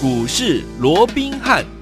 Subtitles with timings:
[0.00, 1.77] 股市罗宾汉。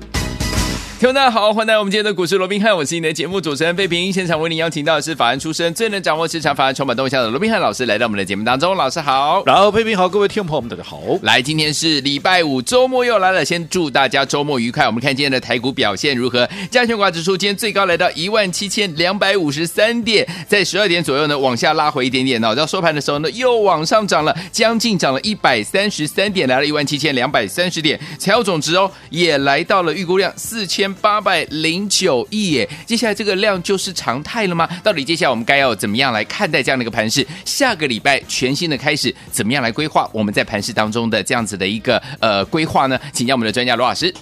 [1.07, 4.13] 听众大家好，欢迎来到我们今天的股市罗宾汉，我是你的节目主持人费平。
[4.13, 8.75] 现场为您邀请到的是法案出身、最能掌握市场法案筹码动向的罗宾汉老师，来到我们的节目当中。
[8.75, 11.01] 老师好，然后费平好，各位听众朋友们大家好。
[11.23, 14.85] 来，今天是礼拜五，周末又来了，先祝大家周末愉快。
[14.85, 16.49] 我们看今天的台股表现如何？
[16.73, 31.89] 加权股指数今天最高来到一万七千两百五十三点，在十二点左右呢往下拉回一点点呢，到收盘的时候呢又往上涨了，将近涨了一百三十三点，来了一万七千两百三十点，财务总值哦也来到了预估量四千八百零。
[31.89, 34.69] 九亿耶，接下来这个量就是常态了吗？
[34.83, 37.27] 到底接下来我们该要怎么样来看待这样的一个盘势？
[37.45, 43.01] 下个礼拜全新的开始，怎么样来规划我们在盘势当中的这样子的一个呃规划呢？
[43.15, 44.13] 请教我们的专家罗老师。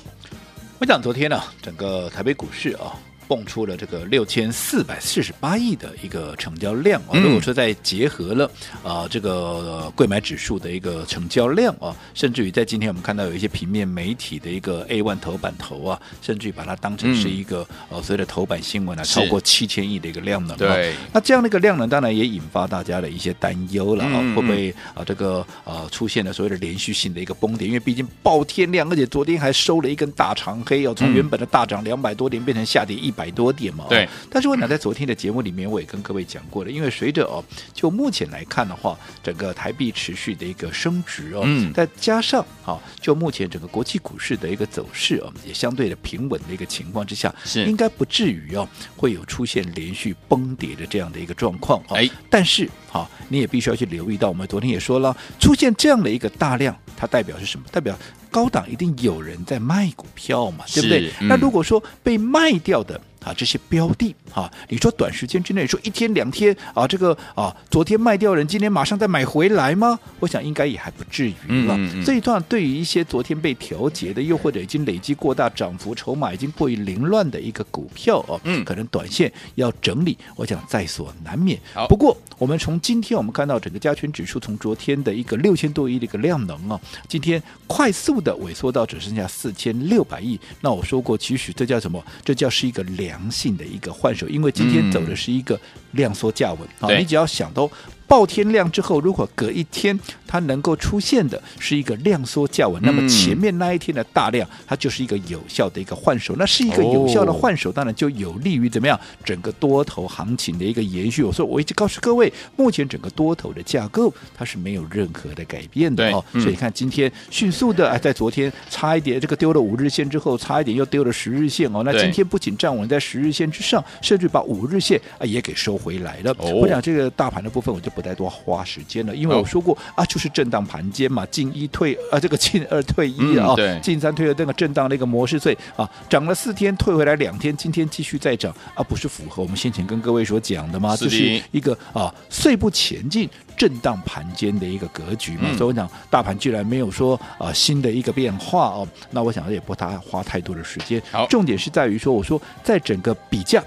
[0.78, 2.95] 我想昨天呢、整个台北股市啊。
[3.27, 7.19] 蹦出了这个六千四百四十八亿的一个成交量啊！
[7.19, 8.50] 如果说再结合了
[8.83, 20.55] 啊这个贵买指数的一个成交量啊，甚至于在今天我们看到有一些平面媒体的一个 A one 头版头啊，甚至于把它当成是一个呃所谓的头版新闻啊，超过七千亿的一个量能。
[20.59, 27.66] 对，那这样的一个量能，当然也引发大家的一些担忧了啊，会不会啊这个呃出现了所谓的连续性的一个崩跌？
[27.66, 33.14] 因为毕竟爆天量，而且昨天还收了一根大长黑哦，从原本的大涨两百多点变成下跌一。
[33.14, 34.08] 百多点嘛，对。
[34.30, 51.97] 但是我想在昨天的节目里面，我也跟各位讲过了，因为随着哦，就目前来看的话，整个台币持续的一个升值哦，嗯，再加上啊，就目前整个国际股市的一个走势哦，也相对的平稳的一个情况之下，是应该不至于哦会有出现连续崩跌的这样的一个状况哦。
[51.97, 57.66] 哎，但是好，你也必须要去留意到，我们昨天也说了，出现这样的一个大量，它代表是什么？
[57.70, 57.97] 代表
[58.31, 61.11] 高档一定有人在卖股票嘛，对不对？
[61.20, 63.00] 嗯、那如果说被卖掉的。
[63.25, 69.98] 啊，这些标的啊，你说短时间之内说一天两天啊，这个啊，昨天卖掉人，今天马上再买回来吗？
[70.20, 71.77] 我想应该也还不至于了。
[72.05, 81.59] 这一段对于一些昨天被调节的，又或者已经累积过大涨幅、筹码已经过于凌乱的一个股票哦，嗯，可能短线要整理，我想在所难免。
[81.88, 86.78] 不过我们从今天我们看到整个加权指数从昨天的一个六千多亿的一个量能啊，
[87.09, 90.38] 今天快速的萎缩到只剩下四千六百亿。
[90.60, 92.04] 那我说过，其实这叫什么？
[92.22, 93.13] 这叫是一个两。
[93.14, 95.58] 良性的一个换手，因为今天走的是一个
[95.92, 97.70] 量缩价稳啊，你只要想到。
[98.06, 106.34] 爆天量之后，如果隔一天它能够出现的是一个量缩价稳，那么前面那一天的大量，它就是一个有效的一个换手。
[106.37, 111.22] 那是一个有效的换手，当然就有利于怎么样整个多头行情的一个延续。
[111.22, 116.25] 我说我一直告诉各位，目前整个多头的架构它是没有任何的改变的哦。
[116.32, 121.82] 所以看今天迅速的啊，在昨天差一点这个丢了五日线之后，差一点又丢了十日线哦。
[121.84, 126.34] 那今天不仅站稳在十日线之上，甚至把五日线啊也给收回来了。
[126.38, 140.97] 我想这个大盘的部分，我就不再多花时间了，因为我说过、哦、啊，就是震荡盘间嘛，进一退啊，这个进二退一啊，进、嗯、三退二，这个震荡的一个模式，所以啊，涨了四天，退回来两天，今天继续再涨啊，不是符合我们先前跟各位所讲的吗？
[140.97, 145.43] 就是一个啊，碎步前进，震荡盘间的一个格局嘛。
[145.44, 151.00] 嗯、所以我想，大盘居然没有说啊新的一个变化哦，那我想也不大花太多的时间。
[151.10, 153.62] 好，重点是在于说，我说在整个比价。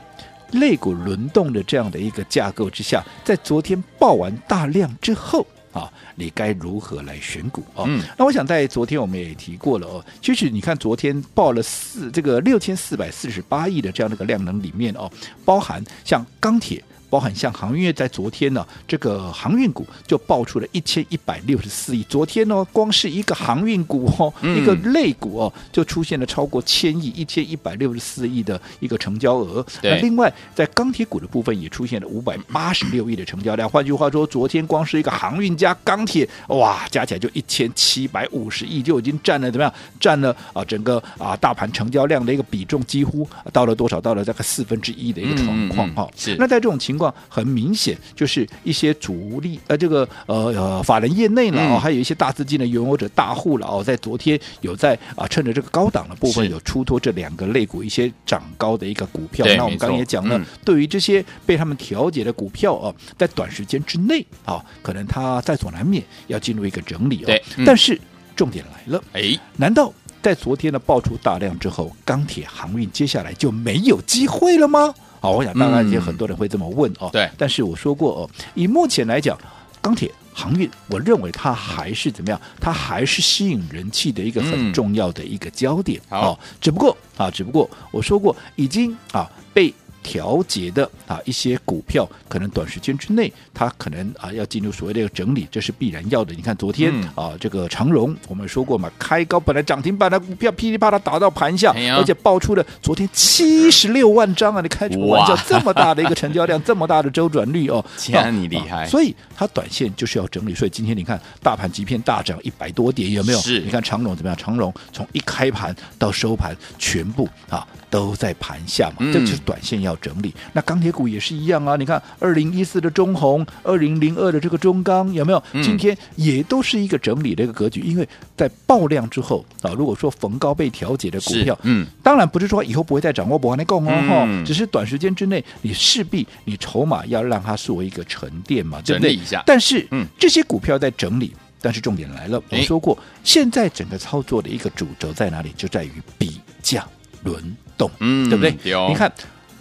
[0.52, 7.84] 类股轮动的这样的一个架构之下，在昨天爆完大量之后啊，你该如何来选股啊？
[7.88, 10.04] 嗯，那我想在昨天我们也提过了哦。
[10.22, 15.12] 其实你看昨天报了四这个六千四百四十八亿的这样的一个量能里面哦，
[15.44, 16.84] 包含像钢铁。
[17.10, 22.04] 包含像航运，在昨天呢，这个航运股就爆出了一千一百六十四亿。
[22.04, 29.66] 昨天呢，光是一个航运股哦，嗯、一个类股哦，就出现了超过千亿、一千一百六十四亿的一个成交额。
[29.82, 33.70] 那另外，在钢铁股的部分也出现了五百八十六亿的成交量。
[33.70, 39.74] 换句话说，昨天光是一个航运加钢铁，哇，加起来就一千七百五十亿，就已经占了怎么样？
[40.00, 44.02] 占了啊，整个啊大盘成交量的一个比重，几乎到了多少？
[44.02, 46.10] 到了大概四分之一的一个状况哈。
[46.16, 46.36] 是。
[46.38, 59.46] 那在这种情况，情况很明显，就是一些主力呃，这个呃呃法人业内了哦，还有一些大资金的拥有者大户了哦，在昨天有在啊趁着这个高档的部分有出脱这两个类股一些涨高的一个股票。
[59.56, 67.40] 那我们刚刚也讲了，嗯、对于这些被他们调节的股票啊，在短时间之内啊，可能它在所难免要进入一个整理哦。
[67.58, 68.02] 嗯、但是
[68.36, 69.94] 重点来了，哎，难道
[70.24, 74.96] 在昨天的爆出大量之后，钢铁航运接下来就没有机会了吗？
[75.28, 77.10] 好，我想当然也很多人会这么问哦。
[77.12, 79.38] 对，但是我说过哦，以目前来讲，
[79.82, 82.40] 钢铁航运，我认为它还是怎么样？
[82.62, 86.00] 它还是吸引人气的一个很重要的一个焦点。
[86.10, 89.74] 哦，只不过啊，只不过我说过，已经啊被
[90.08, 96.34] 调节的啊一些股票，可能短时间之内它可能啊要进入所谓的一个整理，这是必然要的。
[96.34, 104.62] 你看昨天、嗯、啊这个长荣，我们说过嘛，开高本来涨停板的股票噼里啪啦打到盘下，而且爆出了昨天七十六万张啊！
[104.62, 105.36] 你开什么玩笑？
[105.46, 108.88] 这么大的一个成交量，这么大的周转率哦，那你厉害。
[108.88, 110.56] 所以它短线就是要整理。
[110.56, 113.40] 所以今天你看大盘即便大涨一百多点，有没有？
[113.40, 113.60] 是。
[113.60, 114.38] 你看长荣怎么样？
[114.38, 120.34] 长荣从一开盘到收盘，全部啊都在盘下嘛，嗯、这就是短线要整理。
[120.54, 121.76] 那钢铁股也是一样啊。
[121.76, 125.44] 你看二零一四的中红，二零零二的这个中钢，有没有？
[125.54, 127.82] 嗯、今天也都是一个整理的一个格局。
[127.82, 139.12] 因为在爆量之后啊，如果说逢高被调节的股票，嗯，当然不是说以后不会再掌握不跟你讲哦，嗯、只是短时间之内你势必你筹码要让它作为一个沉淀嘛，对不对？
[139.12, 139.44] 整理一下。
[139.46, 141.34] 但是，嗯，这些股票在整理。
[141.60, 145.52] 但是重点来了，我说过，诶现在整个操作的一个主轴在哪里？
[145.58, 146.88] 就在于比价
[147.24, 148.72] 轮动，嗯，对不对？
[148.72, 149.12] 有你看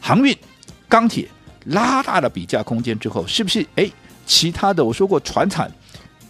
[0.00, 0.36] 航运、
[0.88, 1.28] 钢铁
[1.66, 3.66] 拉大了比价空间之后，是不是？
[3.76, 3.90] 哎，
[4.24, 5.70] 其他的我说过，船产。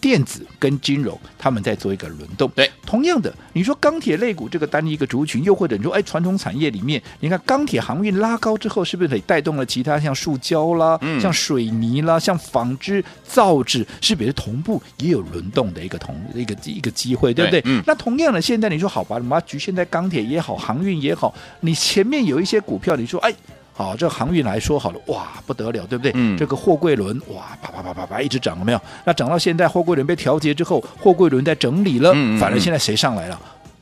[0.06, 2.48] 电子跟金融，他们在做一个轮动。
[2.54, 17.60] 对，同样的，你说钢铁类股这个单一一个族群，又或者你说，哎，传统产业里面，你看钢铁航运拉高之后，是不是可以带动了其他像塑胶啦、嗯、像水泥啦、像纺织、造纸，是不是同步也有轮动的一个同一个一个机会，对不对？
[17.60, 23.34] 对嗯、那同样的，现在你说好吧，你把它局限在钢铁也好，航运也好，你前面有一些股票，你说，哎。
[23.76, 26.10] 好，这个航运来说好了，哇，不得了，对不对？
[26.14, 26.36] 嗯。
[26.38, 28.80] 这个货柜轮，哇，啪啪啪啪啪一直涨了没有？
[29.04, 33.38] 那涨到现在，货柜轮被调节之后，货柜轮在整理了，嗯嗯嗯反而现在谁上来了？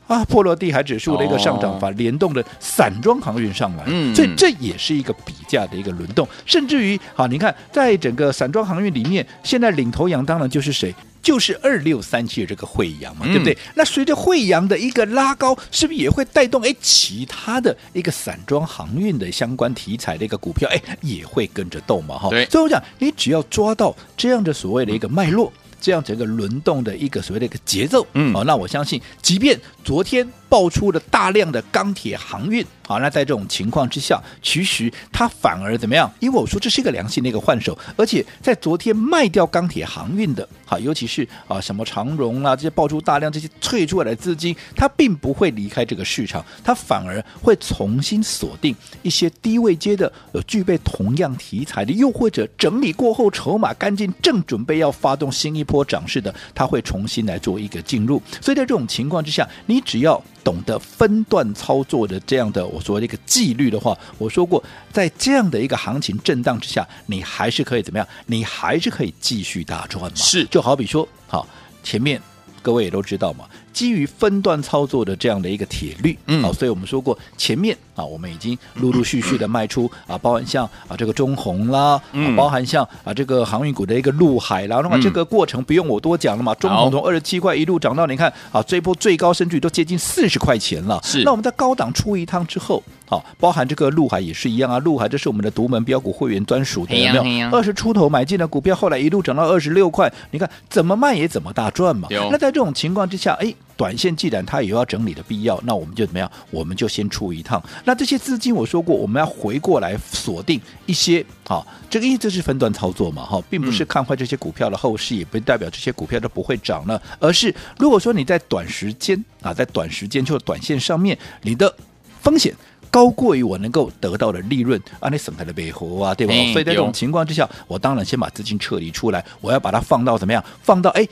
[0.07, 10.93] 啊，波罗的海指数的一个上涨，把联动的散装航运上来，嗯，所以这也是一个比价的一个轮动，甚至于，好，你看，在整个散装航运里面，现在领头羊当然就是谁？
[11.25, 13.53] 就是二六三七的这个惠阳嘛，对不对？
[13.53, 22.15] 嗯、那随着惠阳的一个拉高，是不是也会带动哎其他的一个散装航运的相关题材的一个股票，哎也会跟着动嘛？
[22.15, 25.51] 哈对，所以我讲，你只要抓到这样的所谓的一个脉络。
[25.81, 36.11] 这样整个轮动的一个所谓的一个节奏，嗯，哦，那我相信，即便昨天爆出了大量的钢铁航运，好，那在这种情况之下，其实它反而怎么样？
[36.19, 55.85] 因为我说这是一个良性的一个换手，而且在昨天卖掉钢铁航运的，好，尤其是啊什么长荣啊这些爆出大量这些退出来的资金，它并不会离开这个市场，它反而会重新锁定一些低位阶的有具备同样题材的，又或者整理过后筹码干净，正准备要发动新一波。
[55.85, 68.07] 涨势的，它会重新来做一个进入，所以在这种情况之下，你只要懂得分段操作的这样的我说的一个纪律的话，我说过，在这样的一个行情震荡之下，你还是可以怎么样？
[68.25, 70.11] 你还是可以继续大赚嘛？
[70.15, 71.47] 是，就好比说，好，
[71.83, 72.21] 前面
[72.61, 73.45] 各位也都知道嘛。
[73.75, 91.23] 基于分段操作的这样的一个铁律，嗯，好，所以我们说过前面啊，我们已经陆陆续续的卖出啊，包含像啊这个中红啦，啊，包含像啊这个航运股的一个陆海啦，那么这个过程不用我多讲了嘛，中红从二十七块一路涨到你看啊，这一波最高甚至都接近四十块钱了，是。
[91.23, 97.49] 那我们在高档出一趟之后，好，包含这个陆海也是一样啊，陆海这是我们的独门标股会员专属的，有没有？
[97.49, 102.07] 二十出头买进的股票，后来一路涨到二十六块，你看怎么卖也怎么大赚嘛。
[102.31, 103.53] 那在这种情况之下，哎。
[103.77, 106.31] 短线既然它也有要整理的必要，那我们就怎么样？
[106.49, 107.61] 我们就先出一趟。
[107.83, 121.75] 那这些资金我说过，我们要回过来锁定一些，好，这个意思是分段操作嘛，哈，并不是看坏这些股票的后市，也不代表这些股票都不会涨了，而是如果说你在短时间啊，在短时间就短线上面，你的
[122.21, 122.55] 风险
[122.89, 126.33] 高过于我能够得到的利润啊，你省开了背后啊，对吧？
[126.53, 130.41] 所以在这种情况之下，我当然先把资金撤离出来，我要把它放到怎么样？
[130.61, 131.05] 放到哎。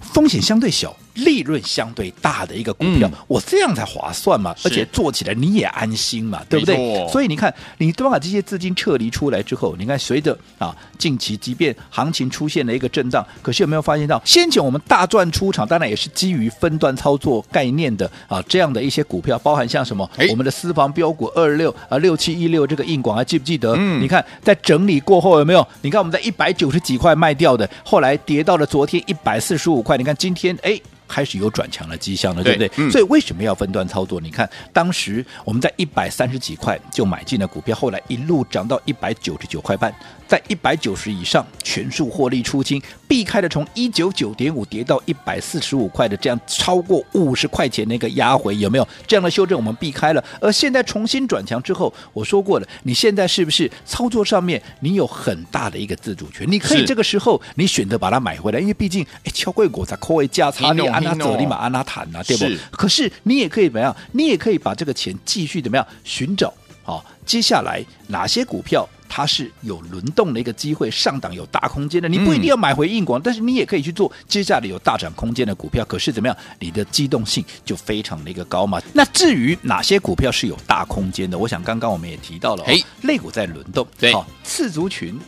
[0.00, 6.76] 风险相对小、利润相对大的一个股票，嗯、我这样才划算嘛，而且做起来你也安心嘛，对不对？
[7.08, 23.74] 所以你看，你都把这些资金撤离出来之后，你看随着啊近期即便行情出现了一个震荡，可是有没有发现到，先前我们大赚出场，当然也是基于分段操作概念的啊这样的一些股票，包含像什么、欸、我们的私房标股二六啊六七一六这个硬广还记不记得？
[23.76, 25.66] 嗯，你看在整理过后有没有？
[25.82, 29.96] 你看我们在一百九十几块卖掉的，后来跌到了昨天一百四十五块。
[29.96, 32.90] 你看今天哎，开始有转强的迹象了，对不对？
[32.90, 34.20] 所以为什么要分段操作？
[34.20, 39.92] 你看当时我们在一百三十几块就买进了股票，后来一路涨到一百九十九块半。
[40.30, 49.58] 在一百九十以上全数获利出清，避开了从一九九点五跌到一百四十五块的这样超过五十块钱的一个压回，有没有这样的修正？
[49.58, 50.24] 我们避开了。
[50.40, 56.48] 而现在重新转强之后，我说过了，你现在是不是操作上面你有很大的一个自主权？
[56.48, 62.44] 你可以这个时候你选择把它买回来，因为毕竟哎，超贵股在扣位价差，你安娜走立马安娜谈呐，对不？
[62.70, 63.96] 可是你也可以怎么样？
[64.12, 66.54] 你也可以把这个钱继续怎么样寻找？
[66.84, 68.88] 好，接下来哪些股票？
[69.10, 75.84] 它是有轮动的一个机会，上档有大空间的，你不一定要买回硬广，嗯、但是你也可以去做接下来有大涨空间的股票。
[75.84, 78.80] 可是怎么样，你的机动性就非常的一个高嘛。
[78.92, 85.18] 那至于哪些股票是有大空间的，我想刚刚我们也提到了，哎，类股在轮动，对，好，次族群。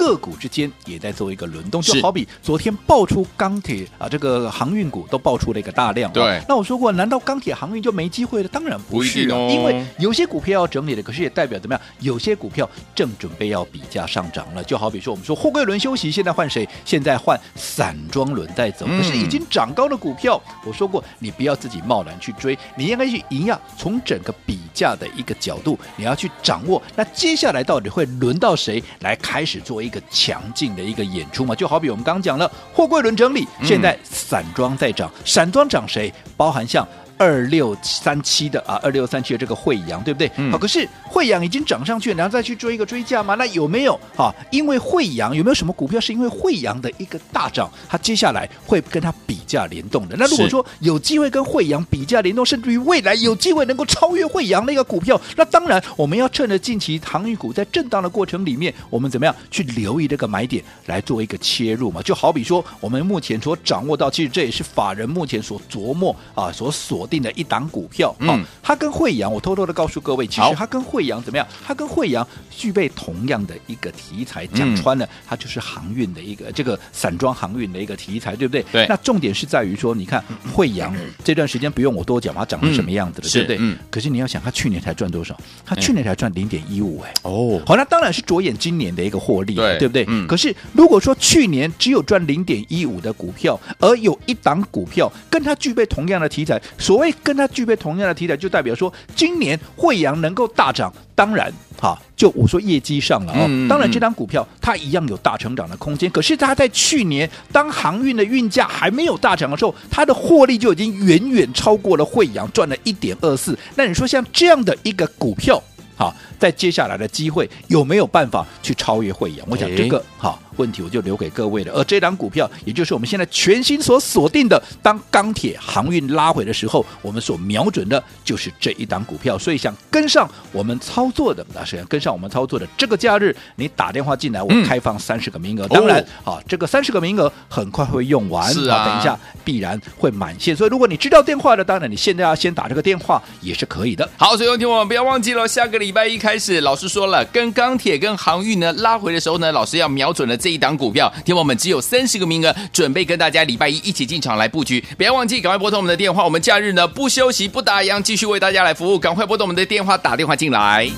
[0.00, 6.10] 个股之间也在做一个轮动，就好比昨天爆出钢铁啊，这个航运股都爆出了一个大量。
[6.10, 8.48] 对，那我说过，难道钢铁航运就没机会了？
[8.48, 11.82] 当然不是了，哦、因为有些股票要整理的，可是也代表怎么样？
[11.98, 14.64] 有些股票正准备要比价上涨了。
[14.64, 16.66] 就好比说，我们说货柜轮休息，现在换谁？
[16.86, 26.82] 现在换散装轮在走，可是已经涨高的股票，嗯、我说过，你不要自己贸然去追，你应该去一样从整个比价的一个角度，你要去掌握。
[26.96, 36.10] 那接下来到底会轮到谁来开始做一个强劲的一个演出嘛，就好比我们刚刚讲了货柜轮整理，现在散装在涨，散装涨谁？
[36.36, 36.86] 包含像。
[37.20, 40.26] 二六三七的啊，二六三七的这个惠阳，对不对？
[40.28, 43.34] 好、嗯，可是惠阳已经涨上去，然后再去追一个追价吗？
[43.34, 44.34] 那有没有啊？
[44.50, 50.16] 因为惠阳有没有什么股票是因为惠阳的一个大涨，它接下来会跟它比价联动的？
[50.16, 62.00] 那如果说有机会跟惠阳比价联动，甚至于未来有机会能够超越惠阳的一个股票，那当然我们要趁着近期航运股在震荡的过程里面，我们怎么样去留意这个买点来做一个切入嘛？
[62.00, 67.09] 就好比说我们目前所掌握到，其实这也是法人目前所琢磨啊，所锁。
[67.10, 71.46] 定的一档股票，嗯，它跟惠阳，我偷偷的告诉各位，其实它跟惠阳怎么样？
[71.66, 78.64] 它跟惠阳具备同样的一个题材，讲穿了，它就是航运的一个这个散装航运的一个题材，对不对？
[78.70, 78.86] 对。
[78.88, 80.24] 那重点是在于说，你看
[80.54, 83.56] 惠阳这段时间不用我多讲，它涨成什么样子了，对不对？
[83.58, 83.76] 嗯。
[83.90, 85.36] 可是你要想，它去年才赚多少？
[85.66, 90.04] 它去年才赚零点一五，哎，哦，好，那当然是着眼今年的一个获利，对，对不对？
[90.08, 90.26] 嗯。
[90.26, 100.92] 可是如果说去年只有赚零点一五的股票，而有一档股票跟它具备同样的题材，所所以跟它具备同样的题材，就代表说今年惠阳能够大涨。
[101.14, 103.36] 当然，哈，就我说业绩上了哦。
[103.46, 106.10] 嗯嗯嗯，当然，这张股票它一样有大成长的空间。
[106.10, 113.58] 可是它在去年当航运的运价还没有大涨的时候，它的获利就已经远远超过了惠阳，赚了一点二四。
[113.76, 115.62] 那你说像这样的一个股票，
[115.96, 119.46] 哈，在接下来的机会有没有办法去超越慧洋？
[119.48, 120.36] 我想这个哈。
[120.56, 121.72] 问题我就留给各位了。
[121.72, 129.38] 而这档股票，也就是我们现在全新所锁定的，当钢铁航运拉回的时候，我们所瞄准的就是这一档股票。
[129.38, 135.66] 所以想跟上我们操作的，那是想跟上我们操作的这个假日，你打电话进来，我开放三十个名额。
[135.66, 140.54] 嗯、当然，啊，这个三十个名额很快会用完，是啊，等一下必然会满线。
[140.54, 144.06] 所以如果你知道电话的，当然你现在要先打这个电话也是可以的。
[144.18, 150.48] 好，所以听我们不要忘记了，下个礼拜一开开始，老师说了，跟钢铁跟航运呢拉回的时候呢，老师要瞄准了这。
[150.48, 154.80] 一档股票，听我们只有三十个名额，准备跟大家礼拜一一起进场来布局。
[154.96, 156.24] 不要忘记，赶快拨通我们的电话。
[156.24, 158.96] 我们假日呢不休息不打烊，继续为大家来服务。
[158.96, 160.88] 赶快拨通我们的电话，打电话进来。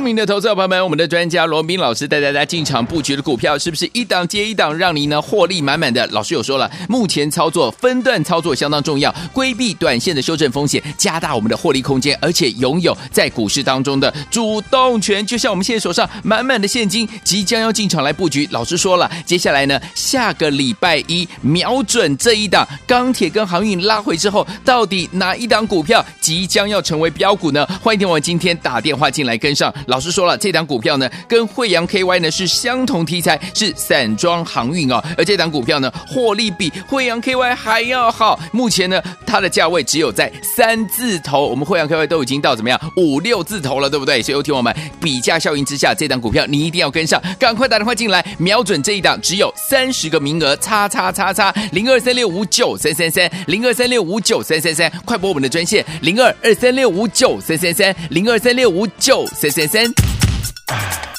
[0.00, 1.44] 聪明的投资者朋友们，我们的专家！
[1.44, 2.42] 罗宾老师带大家！
[2.42, 6.06] 进场布局的股票，是不是一档接一档，让您呢获利满满的？
[6.06, 15.24] 老师有说了，目前操作分段操作相当重要，规避短线的修正风险，加大我们的获利空间，而且拥有在股市当中的主动权。
[15.26, 18.48] 就像我们现在手上满满的现金，即将要进场来布局。
[18.52, 27.66] 老师说了，接下来呢，下个礼拜一瞄准这一档钢铁跟航运拉回之后，到底哪一档股票即将要成为标股呢？
[27.82, 29.70] 欢迎听我今天打电话进来跟上。
[29.90, 35.02] 老师说了，这档股票呢，跟惠阳 KY 呢是相同题材，是散装航运哦。
[35.18, 38.38] 而这档股票呢，获利比惠阳 KY 还要好。
[38.52, 44.20] 目前呢，它的价位只有在三字头，我们慧洋 KY 都已经到怎么样五六字头了，对不对？
[44.20, 61.09] 所以有听我们比价效应之下，这档股票你一定要跟上，赶快打电话进来，瞄准这一档，只有三十个名额，叉叉叉叉零二三六五九三三三零二三六五九三三三，快拨我们的专线零二二三六五九三三三零二三六五九三三三。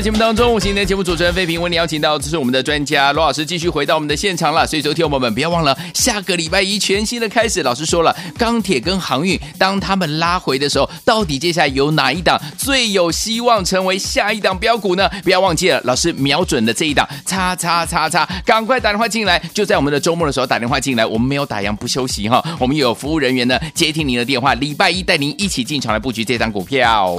[0.00, 4.66] 的节目当中，我今天的节目主持人费平，为你邀请到这是我们的专家罗老师，继续回到我们的现场了。
[4.66, 7.62] 所以，昨天我们不要忘了，下个礼拜一全新的开始。
[7.62, 15.06] 老师说了，钢铁跟航运，当他们拉回的时候，到底接下来有哪一档最有希望成为下一档标股呢？
[15.22, 27.18] 不要忘记了，老师瞄准的这一档，叉叉叉叉，赶快打电话进来，就在我们的周末的时候打电话进来，我们没有打烊不休息哈，我们有服务人员呢接听您的电话，礼拜一带您一起进场来布局这张股票。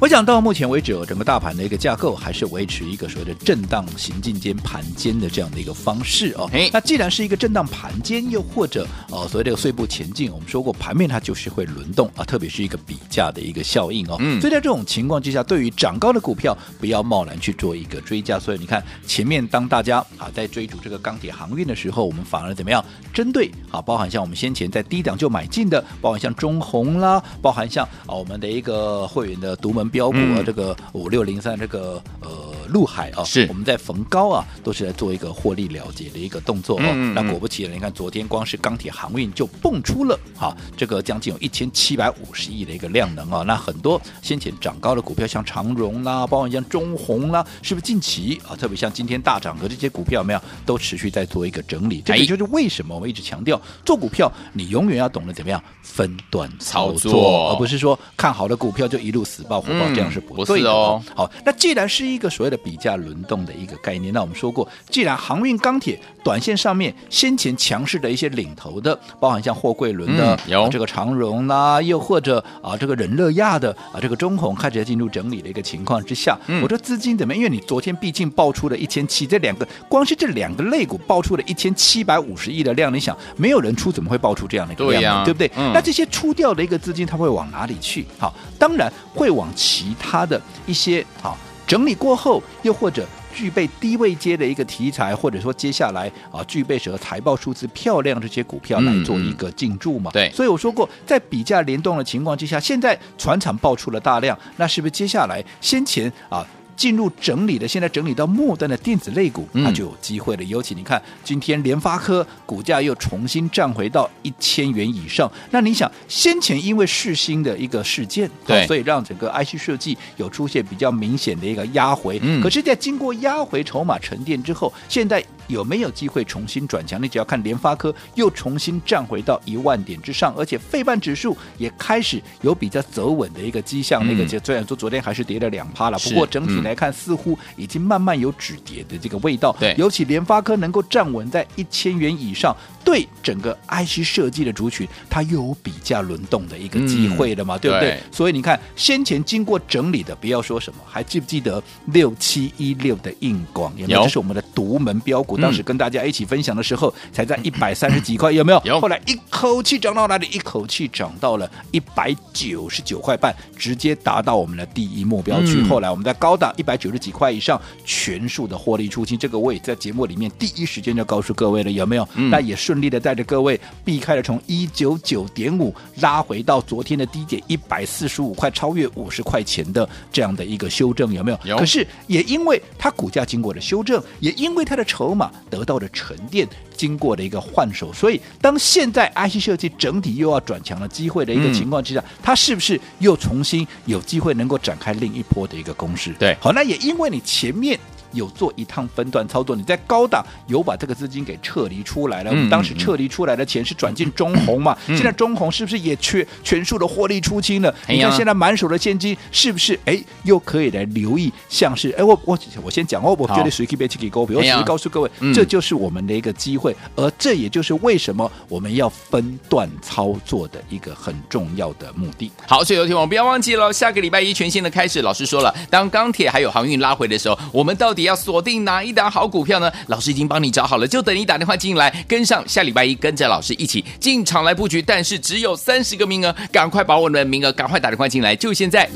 [0.00, 6.50] 我想到目前为止，整个大盘的一个架构还是维持一个所谓的震荡行进间盘间的这样的一个方式哦。
[6.72, 14.16] 那既然是一个震荡盘间，又或者呃所谓这个碎步前进，我们说过盘面它就是会轮动啊，特别是一个比价的一个效应哦。
[14.20, 14.40] 嗯。
[14.40, 18.38] 所以在这种情况之下，对于涨高的股票，不要贸然去做一个追加。
[18.38, 22.82] 所以你看前面当大家啊在追逐这个钢铁航运的时候，我们反而怎么样？
[23.12, 29.89] 针对啊，包含像我们先前在低档就买进的，包含像中红啦，包含像啊我们的一个会员的独门。
[29.90, 32.54] 标股啊，这个五六零三这个呃。
[32.70, 36.82] 陆海啊，是我们在逢高啊，都是在做一个获利了结的一个动作哦。
[36.84, 43.42] 嗯嗯嗯，那果不其然，你看昨天光是钢铁航运就蹦出了哈，这个将近有一千七百五十亿的一个量能啊。
[43.46, 52.00] 那很多先前涨高的股票，像长荣啦，包括像中红啦，是不是近期啊，特别像今天大涨的这些股票，有没有都持续在做一个整理？
[52.04, 61.02] 这也就是为什么我们一直强调，做股票你永远要懂得怎么样分段操作，操作而不是说看好的股票就一路死抱活抱，这样是不对的，嗯，哦。
[61.16, 62.59] 好，那既然是一个所谓的。
[62.62, 77.38] 比价轮动的一个概念，那我们说过，既然航运钢铁短线上面先前强势的一些领头的，包含像货柜轮的、嗯、有、啊、这个长荣啦，又或者啊这个忍乐亚的啊这个中红开始在进入整理的一个情况之下，嗯、我说资金怎么样？
[77.42, 85.00] 因为你昨天毕竟爆出了一千七，这两个光是这两个类股爆出了一千七百五十亿的量，你想没有人出，怎么会爆出这样的一个量？
[85.00, 85.50] 对呀、啊，对不对？
[85.56, 88.06] 嗯、那这些出掉的一个资金，它会往哪里去？
[88.18, 91.36] 好，当然会往其他的一些好。
[91.70, 100.10] 整理过后，又或者具备低位阶的一个题材，或者说接下来啊具备什么财报数字漂亮这些股票来做一个进驻嘛？
[100.10, 106.44] 对，所以我说过，在比价联动的情况之下，现在船厂爆出了大量，那是不是接下来先前啊？
[106.80, 110.44] 进入整理的，现在整理到末端的电子类股，它就有机会了。
[110.44, 115.30] 尤其你看，今天联发科股价又重新站回到一千元以上。
[115.50, 122.18] 那你想，先前因为世新的一个事件，对，所以让整个 IC 设计有出现比较明显的一个压回。
[122.22, 125.22] 嗯，可是，在经过压回筹码沉淀之后，现在。
[125.50, 127.02] 有没有机会重新转强？
[127.02, 134.04] 你只要看联发科又重新站回到一万点之上，而且费半指数也开始有比较走稳的一个迹象。
[134.04, 139.54] 嗯、那个就虽然说昨天还是跌了两趴了，不过整体来看似乎已经慢慢有止跌的这个味道。
[139.58, 147.56] 对，尤其联发科能够站稳在一千元以上，对整个 IC 设计的族群，它又有比价轮动的一个机会了嘛？
[147.56, 147.90] 嗯、对不对？
[147.90, 153.72] 对，所以你看先前经过整理的，不要说什么，还记不记得六七一六的硬广？
[153.76, 154.02] 有没有？
[154.02, 155.39] 这是我们的独门标股。
[155.40, 158.60] 当时跟大家一起分享的时候，才在一百三十几块，有没有？
[158.64, 158.80] 有。
[158.80, 160.28] 后来一口气涨到哪里？
[160.30, 165.62] 一口气涨到了一百九十九块半，直接达到我们的第一目标区。
[165.64, 169.18] 后来我们在高档一百九十几块以上，全数的获利出清。
[169.18, 172.08] 这个我也在节目里面第一时间就告诉各位了，有没有？
[172.14, 181.38] 那也顺利的带着各位避开了从一九九点五拉回到昨天的低点一百四十五块，超越五十块钱的这样的一个修正，有没有？
[181.44, 181.58] 有。
[181.58, 185.19] 可是也因为它股价经过了修正，也因为它的筹码。
[185.48, 196.12] 得到的沉淀，经过的一个换手，所以当现在 IC 设计整体又要转强的机会的一个情况之下，嗯、它是不是又重新有机会能够展开另一波的一个攻势？
[196.18, 197.78] 对，好，那也因为你前面。
[198.12, 202.30] 有做一趟分段操作，你在高档有把这个资金给撤离出来了。
[202.30, 204.76] 嗯、我们当时撤离出来的钱是转进中红嘛？
[204.86, 207.70] 嗯、现在中红是不是也缺全数的获利出清了？
[207.88, 211.32] 嗯、你看现在满手的现金，是不是哎又可以来留意？
[211.48, 222.30] 像是哎我我我先讲哦，我觉得随机别去给勾比，我只是告诉各位，嗯、这就是我们的一个机会，而这也就是为什么我们要分段操作的一个很重要的目的。
[222.46, 227.99] 好，所以有听我们不要忘记了，下个礼拜一全新的开始，老师说了，当钢铁还有航运拉回的时候，我们到底。
[228.02, 229.70] 要锁定哪一档好股票呢？
[229.88, 234.80] 老师已经帮你找好了，就等你打电话进来，跟上下礼拜一跟着老师一起进场来布局。
[234.82, 238.88] 但是只有三十个名额，赶快把我们的名额，赶快打电话进来，就现在。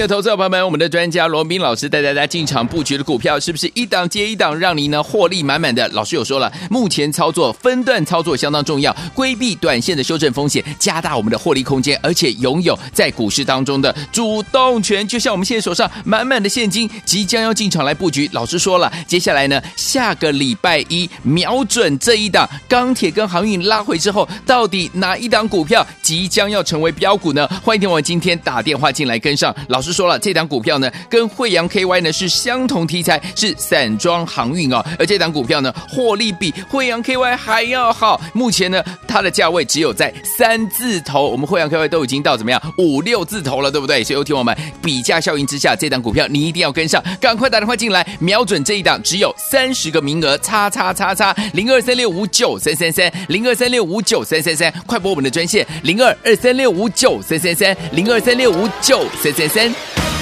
[0.00, 5.86] 的投资者朋友们，我们的专家罗斌老师带大家进场布局的股票，是不是一档接一档，让您呢获利满满的？
[5.88, 15.06] 老师有说了，目前操作分段操作相当重要，规避短线的修正风险，加大我们的获利空间，而且拥有在股市当中的主动权。
[15.06, 18.28] 就像我们现在手上满满的现金，即将要进场来布局。
[18.32, 27.46] 老师说了，接下来呢，下个礼拜一瞄准这一档钢铁跟航运拉回之后，到底哪一档股票即将要成为标股呢？
[27.62, 29.54] 欢迎听我今天打电话进来跟上。
[29.68, 34.84] 老师说了，这档股票呢，跟惠阳 KY 呢是相同题材，是散装航运哦。
[34.98, 38.20] 而这档股票呢，获利比惠阳 KY 还要好。
[38.32, 44.02] 目前呢，它的价位只有在三字头，我们惠阳 KY 都已经到怎么样五六字头了，对不对？
[44.04, 59.74] 所以，听我们比价效应之下，这档股票你一定要跟上，赶快打电话进来，瞄准这一档，只有三十个名额，叉叉叉叉零二三六五九三三三零二三六五九三三三，快拨我们的专线零二二三六五九三三三零二三六五九三三三。
[59.80, 60.19] Bye.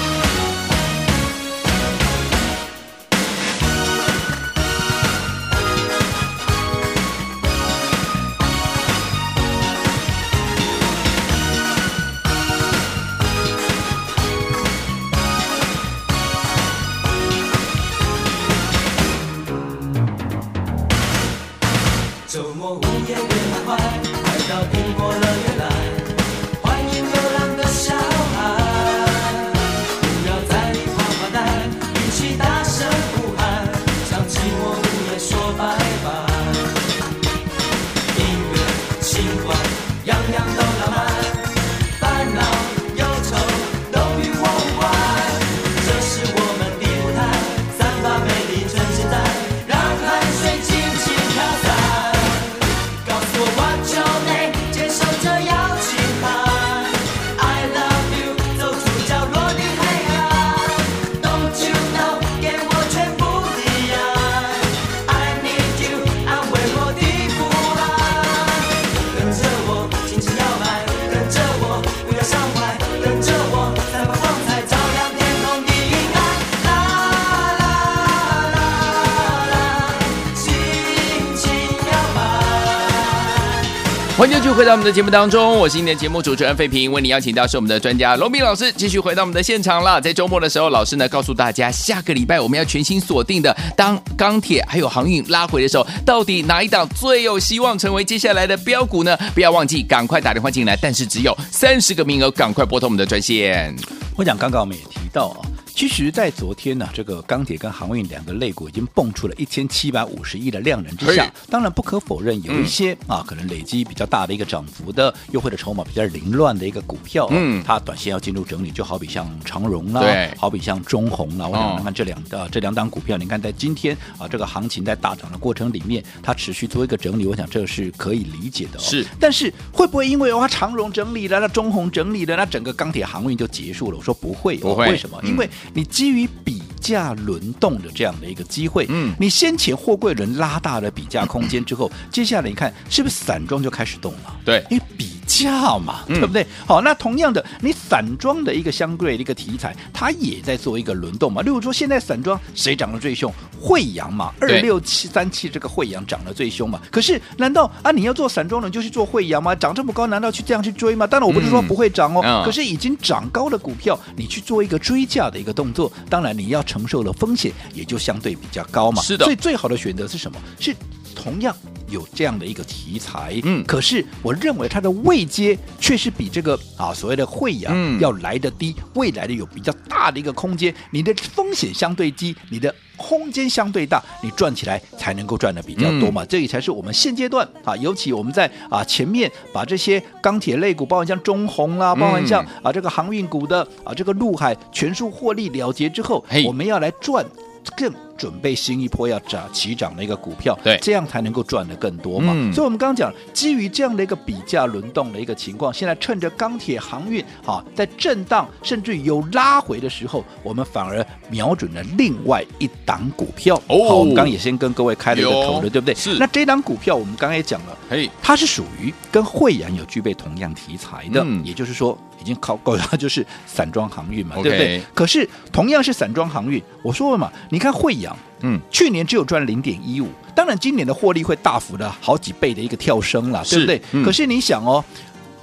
[84.19, 90.01] 欢迎继续回到我们的节目当中，我是今天的节目主持人费平，为你邀请到是我们的专家龙斌老师，继续回到我们的现场了。
[90.01, 99.17] 在周末的时候，老师呢告诉大家，下个礼拜我们要全新锁定的，当钢铁还有航运拉回的时候，到底哪一档最有希望成为接下来的标股呢？
[99.33, 103.73] 不要忘记赶快打电话进来，但是只有三十个名额，赶快拨通我们的专线。
[104.17, 105.47] 我讲刚刚我们也提到啊。
[105.73, 128.81] 其实，在昨天呢，这个钢铁跟航运两个类股已经蹦出了一千七百五十亿的量能之下，当然不可否认有一些、嗯、啊，可能累积比较大的一个涨幅的，又或者筹码比较凌乱的一个股票、啊，嗯，它短线要进入整理，就好比像长荣啦，对，好比像中鸿啦，我想看看这两呃、哦、这两档股票，你看在今天啊，这个行情在大涨的过程里面，它持续做一个整理，我想这是可以理解的、哦。
[128.81, 133.97] 是，但是会不会因为哇长荣整理了，那中鸿整理了，那整个钢铁航运就结束了？
[133.97, 135.19] 我说不会、哦，不会，为什么？
[135.23, 144.35] 嗯、因为你基于比价轮动的这样的一个机会，嗯，你先前货柜轮拉大了比价空间之后，嗯、 接下来你看是不是散装就开始动了？
[144.45, 146.45] 对，因为比价嘛，对不对？
[146.67, 151.41] 好，那同样的，你散装的一个相对的一个题材，它也在做一个轮动嘛。
[151.41, 153.33] 例如说，现在散装谁涨得最凶？
[153.61, 156.81] 惠阳嘛，二六七三七这个惠阳涨得最凶嘛。
[156.91, 159.53] 可是，难道啊你要做散装的就去做惠阳吗？
[159.55, 161.05] 涨这么高，难道去这样去追吗？
[161.05, 162.21] 当然，我不是说不会涨哦。
[162.23, 169.01] 嗯、可是已经涨高的股票，你去做一个追价的一个动作，当然你要承受的风险也就相对比较高嘛。
[169.01, 169.25] 是的。
[169.25, 170.39] 所以最好的选择是什么？
[170.59, 170.75] 是
[171.21, 171.53] 同样。
[171.89, 197.25] 有这样的一个题材，嗯，可是我认为它的位阶却是比这个啊所谓的惠阳要来得低，嗯、未来的有比较大的一个空间，你的风险相对低，你的空间相对大，你赚起来才能够赚的比较多嘛，嗯、这里才是我们现阶段啊，尤其我们在啊前面把这些钢铁类股，包括像中红啦，包括像啊这个航运股的啊这个陆海全数获利了结之后，我们要来赚
[197.69, 197.93] 更。
[198.19, 202.33] 准备新一波要涨起涨的一个股票，对，这样才能够赚得更多嘛。
[202.35, 213.55] 嗯、所以，我们刚刚讲，基于这样的一个比价轮动的一个情况，现在趁着钢铁航运哈在震荡甚至有拉回的时候，我们反而瞄准了另外一档股票。
[213.67, 215.95] 哦，好，我们刚刚也先跟各位开了一个头了，对不对？
[215.95, 216.17] 是。
[216.19, 221.97] 那这档股票我们刚刚也讲了，嘿，它是属于跟慧洋有具备同样题材的，嗯、也就是说。
[222.21, 224.81] 已经考够了，就是散装航运嘛.对不对？
[224.93, 233.81] 可是同样是散装航运，我说了嘛，你看惠阳，嗯，去年只有赚零点一五，当然今年的获利会大幅的好几倍的一个跳升了，对不对？
[233.91, 234.83] 嗯、可是你想哦。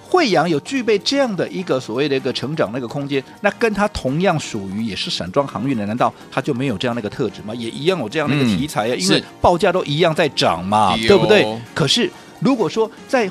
[0.08, 7.52] 惠阳有具备这样的一个所谓的一个成长那个空间，那跟它同样属于也是散装航运的，难道它就没有这样的一个特质吗？
[7.56, 11.44] 也一样有这样的一个题材啊，嗯、因为报价都一样在涨嘛，对不对？
[11.74, 12.08] 可是
[12.38, 13.28] 如果说在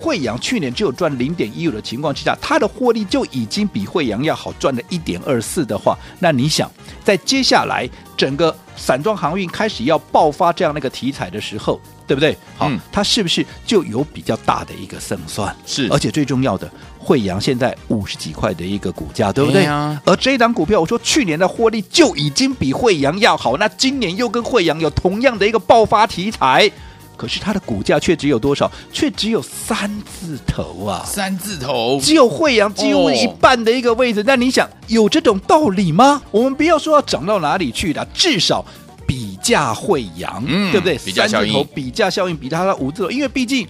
[0.00, 6.70] 慧洋去年只有赚零点一五的情况之下，它的获利就已经比惠阳要好赚了一点二四的话，那你想，
[7.04, 12.36] 在接下来整个散装航运开始要爆发这样的一个题材的时候，对不对？
[12.56, 15.54] 好，嗯、它是不是就有比较大的一个胜算？
[15.66, 19.62] 是，而且最重要的，惠阳现在五十几块的一个股价，对不对？
[19.62, 26.70] 对啊、而这一档股票，我说去年的获利就已经比惠阳要好，那今年又跟惠阳有同样的一个爆发题材。
[27.18, 28.70] 可是它的股价却只有多少？
[28.90, 31.02] 却只有三字头啊！
[31.04, 34.22] 三字头，只有惠阳几乎一半的一个位置。
[34.24, 36.22] 那、哦、你想有这种道理吗？
[36.30, 38.64] 我们不要说要涨到哪里去的，至少
[39.06, 40.96] 比价惠阳，嗯、对不对？
[40.98, 43.66] 比价效应，比价效应比它的五字头，因为毕竟。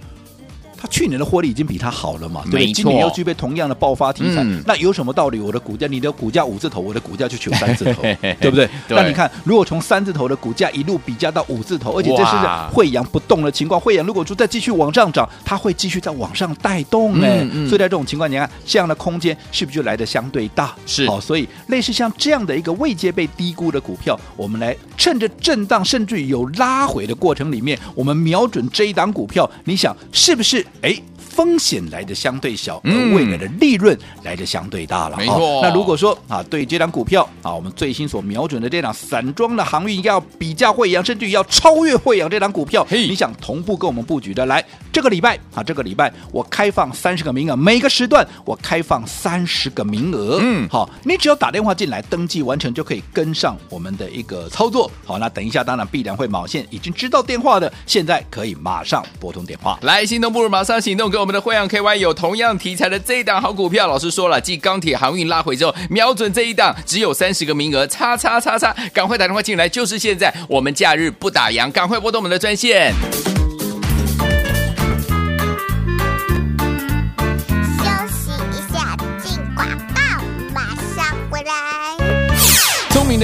[0.81, 2.45] 他去年的获利已经比它好了嘛？
[2.51, 5.41] 对，今年又具备同样的爆发题材，那有什么道理？
[5.41, 8.03] 我的股价，你的股价五字头，我的股价就求三字头，
[8.41, 8.69] 对不对？
[8.89, 12.37] 那你看，如果从三字头的股价一路比价到五字头，而且这是
[12.73, 17.45] 惠阳不动的情况，惠阳如果说再继续往上涨，它会继续再往上带动哎。
[17.67, 20.75] 所以在这种情况，你看这样的空间是不是就来的相对大？
[20.87, 30.65] 是好，所以类似像这样的一个未接被低估的股票，我们来趁着震荡甚至有拉回的过程里面，我们瞄准这一档股票，你想是不是？
[30.83, 31.03] 哎。
[31.39, 35.17] 风险来的相对小，而未来的利润来的相对大了。
[35.17, 35.61] 没错。
[35.63, 50.41] 那如果说啊，对这档股票啊，我们最新所瞄准的这档散装的航运要比价惠阳，甚至于要超越惠阳这档股票，你想同步跟我们布局的，来这个礼拜啊，这个礼拜我开放三十个名额，每个时段我开放三十个名额。
[50.43, 54.91] 嗯，好，你只要打电话进来登记完成，就可以跟上我们的一个操作。
[55.05, 59.79] 好，那等一下当然必然会毛线，已经知道电话的，现在可以马上拨通电话。
[59.83, 72.95] 来，心动不如马上行动，跟我我们的惠阳 KY 有同样题材的这一档好股票，老师说了，继钢铁航运拉回之后，瞄准这一档，只有三十个名额，叉叉叉叉，赶快打电话进来，就是现在，我们假日不打烊，赶快拨通我们的专线。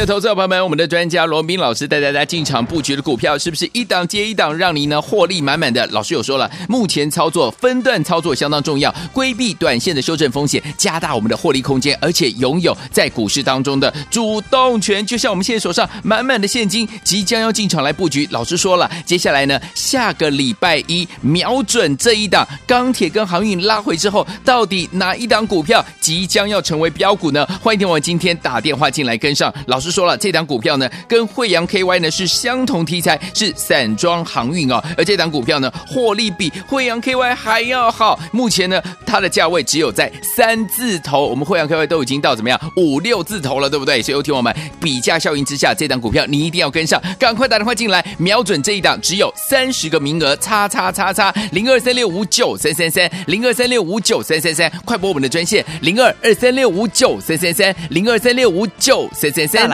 [0.07, 5.87] 投资者朋友们，我们的专家罗宾老师带大家进场布局的股票，是不是一档接一档，让您呢获利满满的？
[5.88, 15.05] 老师有说了，目前操作分段操作相当重要，规避短线的修正风险，加大我们的获利空间，而且拥有在股市当中的主动权。
[15.07, 18.29] 就像我们现在手上满满的现金，即将要进场来布局。
[18.31, 27.47] 老师说了，接下来呢，下个礼拜一瞄准这一档钢铁跟航运拉回之后，到底哪一档股票即将要成为标股呢？
[27.62, 29.53] 欢迎听我今天打电话进来跟上。
[29.67, 34.83] 老师说了，这档股票呢，跟慧洋 KY 呢是相同题材，是散装航运哦。
[34.98, 38.18] 而这档股票呢，获利比慧洋 KY 还要好。
[38.33, 44.02] 目前呢，它的价位只有在三字头，我们慧洋 KY 都已经到怎么样五六字头了，对不对？
[44.02, 59.74] 所以，听我们比价效应之下，这档股票你一定要跟上，赶快打电话进来，瞄准这一档，只有三十个名额，叉叉叉叉零二三六五九三三三零二三六五九三三三，快拨我们的专线零二二三六五九三三三零二三六五九三三三。